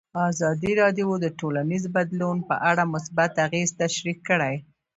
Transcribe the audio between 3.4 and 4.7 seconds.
اغېزې تشریح کړي.